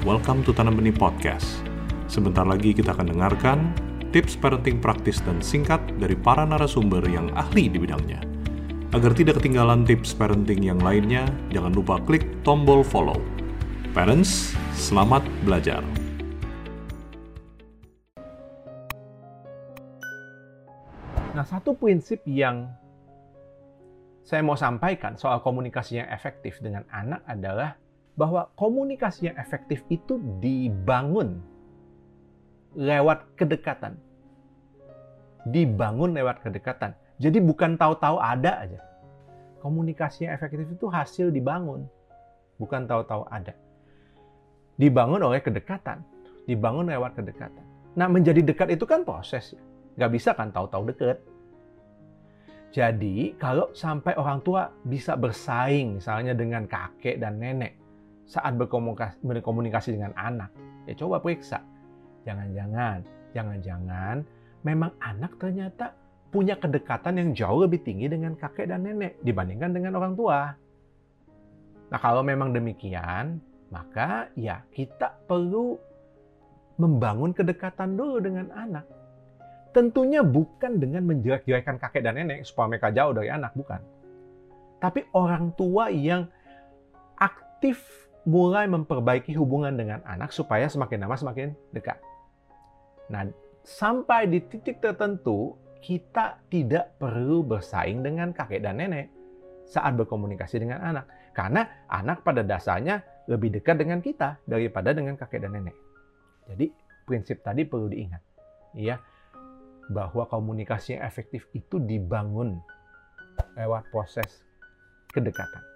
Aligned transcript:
welcome 0.00 0.40
to 0.40 0.56
Tanam 0.56 0.80
Benih 0.80 0.96
Podcast. 0.96 1.60
Sebentar 2.08 2.48
lagi 2.48 2.72
kita 2.72 2.96
akan 2.96 3.12
dengarkan 3.12 3.58
tips 4.16 4.32
parenting 4.32 4.80
praktis 4.80 5.20
dan 5.20 5.44
singkat 5.44 5.76
dari 6.00 6.16
para 6.16 6.48
narasumber 6.48 7.04
yang 7.04 7.28
ahli 7.36 7.68
di 7.68 7.76
bidangnya. 7.76 8.24
Agar 8.96 9.12
tidak 9.12 9.44
ketinggalan 9.44 9.84
tips 9.84 10.16
parenting 10.16 10.64
yang 10.64 10.80
lainnya, 10.80 11.28
jangan 11.52 11.76
lupa 11.76 12.00
klik 12.08 12.24
tombol 12.40 12.80
follow. 12.80 13.20
Parents, 13.92 14.56
selamat 14.72 15.20
belajar. 15.44 15.84
Nah, 21.36 21.44
satu 21.44 21.76
prinsip 21.76 22.24
yang 22.24 22.72
saya 24.24 24.40
mau 24.40 24.56
sampaikan 24.56 25.20
soal 25.20 25.44
komunikasi 25.44 26.00
yang 26.00 26.08
efektif 26.08 26.56
dengan 26.64 26.88
anak 26.88 27.20
adalah 27.28 27.76
bahwa 28.20 28.52
komunikasi 28.52 29.32
yang 29.32 29.36
efektif 29.40 29.80
itu 29.88 30.20
dibangun 30.44 31.40
lewat 32.76 33.24
kedekatan. 33.32 33.96
Dibangun 35.48 36.12
lewat 36.12 36.44
kedekatan. 36.44 36.92
Jadi 37.16 37.40
bukan 37.40 37.80
tahu-tahu 37.80 38.20
ada 38.20 38.60
aja. 38.60 38.80
Komunikasi 39.64 40.28
yang 40.28 40.36
efektif 40.36 40.68
itu 40.68 40.84
hasil 40.92 41.32
dibangun, 41.32 41.88
bukan 42.60 42.84
tahu-tahu 42.84 43.24
ada. 43.32 43.56
Dibangun 44.76 45.24
oleh 45.24 45.40
kedekatan, 45.40 46.04
dibangun 46.44 46.92
lewat 46.92 47.16
kedekatan. 47.16 47.64
Nah, 47.96 48.08
menjadi 48.08 48.44
dekat 48.44 48.68
itu 48.76 48.84
kan 48.84 49.04
proses. 49.04 49.56
Nggak 49.96 50.12
bisa 50.12 50.30
kan 50.36 50.52
tahu-tahu 50.52 50.92
dekat. 50.92 51.20
Jadi, 52.72 53.36
kalau 53.40 53.72
sampai 53.72 54.16
orang 54.16 54.44
tua 54.44 54.68
bisa 54.84 55.16
bersaing 55.16 56.00
misalnya 56.00 56.32
dengan 56.32 56.64
kakek 56.64 57.20
dan 57.20 57.36
nenek 57.36 57.80
saat 58.30 58.54
berkomunikasi, 58.54 59.18
berkomunikasi 59.26 59.98
dengan 59.98 60.14
anak, 60.14 60.54
ya 60.86 60.94
coba 60.94 61.18
periksa. 61.18 61.58
Jangan-jangan, 62.22 63.02
jangan-jangan 63.34 64.22
memang 64.62 64.94
anak 65.02 65.34
ternyata 65.40 65.90
punya 66.30 66.54
kedekatan 66.54 67.18
yang 67.18 67.30
jauh 67.34 67.66
lebih 67.66 67.82
tinggi 67.82 68.06
dengan 68.06 68.38
kakek 68.38 68.70
dan 68.70 68.86
nenek 68.86 69.18
dibandingkan 69.26 69.74
dengan 69.74 69.98
orang 69.98 70.14
tua. 70.14 70.54
Nah, 71.90 71.98
kalau 71.98 72.22
memang 72.22 72.54
demikian, 72.54 73.42
maka 73.74 74.30
ya 74.38 74.62
kita 74.70 75.26
perlu 75.26 75.74
membangun 76.78 77.34
kedekatan 77.34 77.98
dulu 77.98 78.22
dengan 78.22 78.46
anak. 78.54 78.86
Tentunya 79.74 80.22
bukan 80.22 80.78
dengan 80.78 81.02
menjelek-jelekkan 81.06 81.82
kakek 81.82 82.02
dan 82.06 82.14
nenek 82.14 82.46
supaya 82.46 82.78
mereka 82.78 82.94
jauh 82.94 83.10
dari 83.10 83.30
anak, 83.30 83.54
bukan. 83.58 83.82
Tapi 84.78 85.06
orang 85.18 85.50
tua 85.58 85.90
yang 85.90 86.30
aktif 87.18 88.09
mulai 88.30 88.70
memperbaiki 88.70 89.34
hubungan 89.34 89.74
dengan 89.74 89.98
anak 90.06 90.30
supaya 90.30 90.70
semakin 90.70 91.02
lama 91.02 91.18
semakin 91.18 91.50
dekat. 91.74 91.98
Nah, 93.10 93.26
sampai 93.66 94.30
di 94.30 94.38
titik 94.46 94.78
tertentu, 94.78 95.58
kita 95.82 96.38
tidak 96.46 96.94
perlu 97.02 97.42
bersaing 97.42 98.06
dengan 98.06 98.30
kakek 98.30 98.62
dan 98.62 98.78
nenek 98.78 99.10
saat 99.66 99.98
berkomunikasi 99.98 100.62
dengan 100.62 100.78
anak. 100.78 101.34
Karena 101.34 101.66
anak 101.90 102.22
pada 102.22 102.46
dasarnya 102.46 103.02
lebih 103.26 103.50
dekat 103.58 103.82
dengan 103.82 103.98
kita 103.98 104.38
daripada 104.46 104.94
dengan 104.94 105.18
kakek 105.18 105.42
dan 105.42 105.58
nenek. 105.58 105.74
Jadi, 106.46 106.70
prinsip 107.02 107.42
tadi 107.42 107.66
perlu 107.66 107.90
diingat. 107.90 108.22
Ya, 108.78 109.02
bahwa 109.90 110.30
komunikasi 110.30 110.94
yang 110.94 111.02
efektif 111.02 111.50
itu 111.50 111.82
dibangun 111.82 112.62
lewat 113.58 113.90
proses 113.90 114.46
kedekatan. 115.10 115.69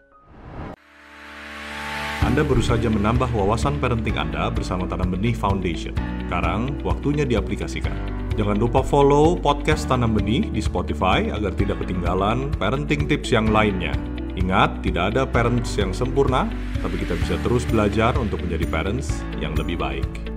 Anda 2.25 2.41
baru 2.41 2.65
saja 2.65 2.89
menambah 2.89 3.37
wawasan 3.37 3.85
parenting 3.85 4.17
Anda 4.17 4.49
bersama 4.49 4.89
Tanam 4.89 5.13
Benih 5.13 5.37
Foundation. 5.37 5.93
Sekarang, 6.25 6.73
waktunya 6.81 7.29
diaplikasikan. 7.29 7.93
Jangan 8.41 8.57
lupa 8.57 8.81
follow 8.81 9.37
podcast 9.37 9.85
Tanam 9.93 10.17
Benih 10.17 10.49
di 10.49 10.65
Spotify 10.65 11.29
agar 11.29 11.53
tidak 11.53 11.85
ketinggalan 11.85 12.49
parenting 12.57 13.05
tips 13.05 13.29
yang 13.29 13.53
lainnya. 13.53 13.93
Ingat, 14.41 14.81
tidak 14.81 15.13
ada 15.13 15.29
parents 15.29 15.77
yang 15.77 15.93
sempurna, 15.93 16.49
tapi 16.81 16.97
kita 16.97 17.13
bisa 17.13 17.37
terus 17.45 17.69
belajar 17.69 18.17
untuk 18.17 18.41
menjadi 18.41 18.73
parents 18.73 19.21
yang 19.37 19.53
lebih 19.53 19.77
baik. 19.77 20.34